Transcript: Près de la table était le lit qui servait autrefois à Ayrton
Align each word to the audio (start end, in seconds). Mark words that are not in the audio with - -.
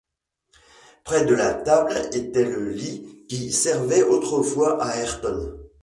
Près 1.03 1.25
de 1.25 1.35
la 1.35 1.53
table 1.53 1.93
était 2.11 2.43
le 2.45 2.69
lit 2.69 3.07
qui 3.29 3.51
servait 3.51 4.01
autrefois 4.01 4.81
à 4.83 4.97
Ayrton 4.97 5.59